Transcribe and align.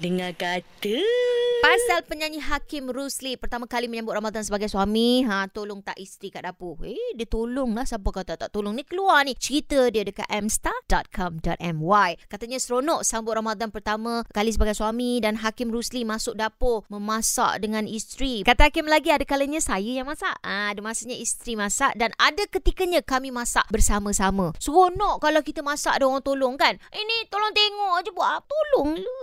Dengar 0.00 0.32
kata. 0.32 0.96
Pasal 1.60 2.00
penyanyi 2.08 2.40
Hakim 2.40 2.88
Rusli 2.88 3.36
pertama 3.36 3.68
kali 3.68 3.84
menyambut 3.84 4.16
Ramadan 4.16 4.40
sebagai 4.40 4.72
suami. 4.72 5.28
Ha, 5.28 5.44
tolong 5.52 5.84
tak 5.84 6.00
isteri 6.00 6.32
kat 6.32 6.48
dapur. 6.48 6.80
Eh, 6.88 7.12
dia 7.12 7.28
tolong 7.28 7.76
lah. 7.76 7.84
Siapa 7.84 8.08
kata 8.08 8.40
tak 8.40 8.48
tolong 8.48 8.72
ni 8.72 8.80
keluar 8.80 9.28
ni. 9.28 9.36
Cerita 9.36 9.92
dia 9.92 10.00
dekat 10.00 10.24
mstar.com.my. 10.24 12.10
Katanya 12.32 12.56
seronok 12.56 13.04
sambut 13.04 13.36
Ramadan 13.36 13.68
pertama 13.68 14.24
kali 14.32 14.56
sebagai 14.56 14.72
suami. 14.72 15.20
Dan 15.20 15.36
Hakim 15.36 15.68
Rusli 15.68 16.08
masuk 16.08 16.32
dapur 16.32 16.88
memasak 16.88 17.60
dengan 17.60 17.84
isteri. 17.84 18.40
Kata 18.40 18.72
Hakim 18.72 18.88
lagi 18.88 19.12
ada 19.12 19.28
kalanya 19.28 19.60
saya 19.60 20.00
yang 20.00 20.08
masak. 20.08 20.32
Ha, 20.40 20.72
ada 20.72 20.80
masanya 20.80 21.20
isteri 21.20 21.60
masak. 21.60 21.92
Dan 22.00 22.16
ada 22.16 22.40
ketikanya 22.48 23.04
kami 23.04 23.28
masak 23.36 23.68
bersama-sama. 23.68 24.56
Seronok 24.56 25.20
kalau 25.20 25.44
kita 25.44 25.60
masak 25.60 25.92
ada 25.92 26.08
orang 26.08 26.24
tolong 26.24 26.56
kan. 26.56 26.72
Ini 26.88 27.28
tolong 27.28 27.52
tengok 27.52 28.08
je 28.08 28.10
buat 28.16 28.40
apa. 28.40 28.48
Tolong 28.48 28.96
lu. 28.96 29.16